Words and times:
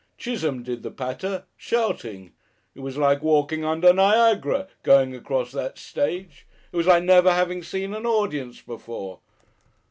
Chisholme 0.17 0.63
did 0.63 0.81
the 0.81 0.89
patter. 0.89 1.43
Shouting! 1.55 2.31
It 2.73 2.79
was 2.79 2.97
like 2.97 3.21
walking 3.21 3.63
under 3.63 3.93
Niagara 3.93 4.67
going 4.81 5.13
across 5.15 5.51
that 5.51 5.77
stage. 5.77 6.47
It 6.71 6.75
was 6.75 6.87
like 6.87 7.03
never 7.03 7.31
having 7.31 7.61
seen 7.61 7.93
an 7.93 8.07
audience 8.07 8.63
before.... 8.63 9.19